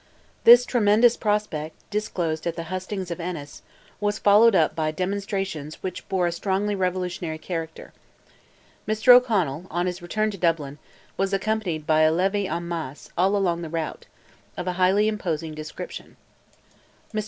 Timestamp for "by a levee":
11.85-12.47